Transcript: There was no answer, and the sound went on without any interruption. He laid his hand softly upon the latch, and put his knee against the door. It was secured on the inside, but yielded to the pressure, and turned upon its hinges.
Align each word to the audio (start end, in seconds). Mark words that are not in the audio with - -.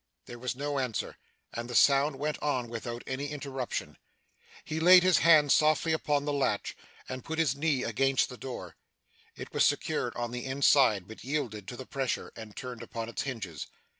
There 0.25 0.39
was 0.39 0.55
no 0.55 0.79
answer, 0.79 1.15
and 1.53 1.69
the 1.69 1.75
sound 1.75 2.15
went 2.17 2.41
on 2.41 2.67
without 2.69 3.03
any 3.05 3.27
interruption. 3.27 3.97
He 4.65 4.79
laid 4.79 5.03
his 5.03 5.19
hand 5.19 5.51
softly 5.51 5.93
upon 5.93 6.25
the 6.25 6.33
latch, 6.33 6.75
and 7.07 7.23
put 7.23 7.37
his 7.37 7.55
knee 7.55 7.83
against 7.83 8.27
the 8.27 8.35
door. 8.35 8.77
It 9.35 9.53
was 9.53 9.63
secured 9.63 10.15
on 10.15 10.31
the 10.31 10.43
inside, 10.43 11.07
but 11.07 11.23
yielded 11.23 11.67
to 11.67 11.77
the 11.77 11.85
pressure, 11.85 12.31
and 12.35 12.55
turned 12.55 12.81
upon 12.81 13.09
its 13.09 13.21
hinges. 13.21 13.67